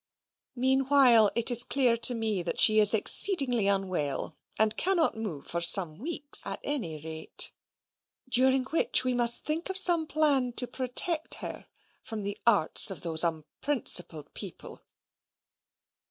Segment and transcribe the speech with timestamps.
[0.55, 5.61] Meanwhile, it is clear to me that she is exceedingly unwell, and cannot move for
[5.61, 7.51] some weeks, at any rate;
[8.27, 11.67] during which we must think of some plan to protect her
[12.01, 14.81] from the arts of those unprincipled people."